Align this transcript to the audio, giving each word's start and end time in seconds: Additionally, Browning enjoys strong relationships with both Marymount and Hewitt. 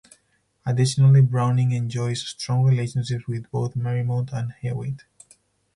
Additionally, 0.65 1.21
Browning 1.21 1.73
enjoys 1.73 2.27
strong 2.27 2.63
relationships 2.63 3.27
with 3.27 3.51
both 3.51 3.75
Marymount 3.77 4.33
and 4.33 4.53
Hewitt. 4.53 5.03